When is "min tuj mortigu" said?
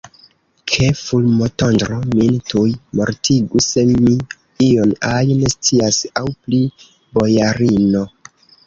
2.15-3.63